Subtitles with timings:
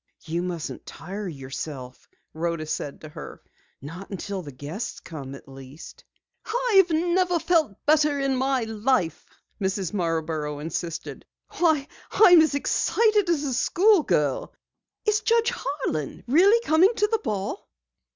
[0.25, 3.39] "You mustn't tire yourself," Rhoda said to her.
[3.83, 6.03] "Not until the guests come, at least."
[6.43, 9.27] "I never felt better in my life,"
[9.61, 9.93] Mrs.
[9.93, 11.23] Marborough insisted.
[11.59, 14.55] "Why, I'm as excited as a school girl!
[15.05, 17.69] Is Judge Harlan really coming to the ball?"